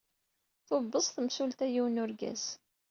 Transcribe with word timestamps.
Tubeẓ 0.67 1.07
temsulta 1.15 1.65
yiwen 1.73 1.95
n 2.01 2.01
urgaz. 2.03 2.43